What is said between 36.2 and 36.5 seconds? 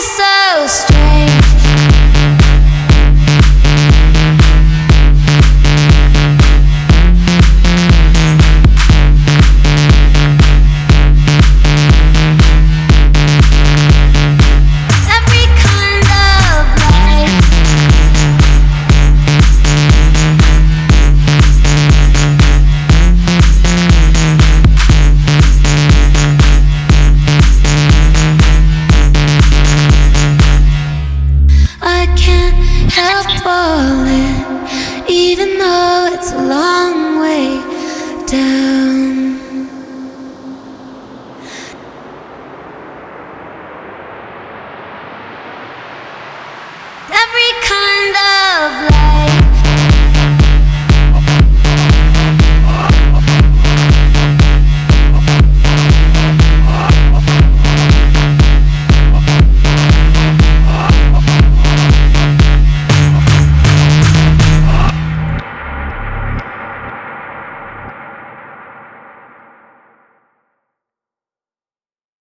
a